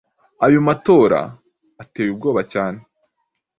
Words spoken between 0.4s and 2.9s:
ayo matora "ateye ubwoba cyane".